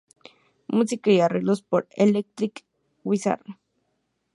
Música 0.67 1.11
y 1.11 1.19
arreglos 1.19 1.61
por 1.61 1.87
Electric 1.91 2.65
Wizard. 3.03 3.43